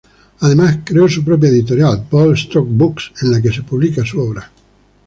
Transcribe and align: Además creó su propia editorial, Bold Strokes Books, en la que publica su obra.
Además 0.39 0.79
creó 0.83 1.07
su 1.07 1.23
propia 1.23 1.49
editorial, 1.51 2.07
Bold 2.09 2.35
Strokes 2.35 2.73
Books, 2.75 3.11
en 3.21 3.31
la 3.33 3.39
que 3.39 3.51
publica 3.61 4.03
su 4.03 4.19
obra. 4.19 4.49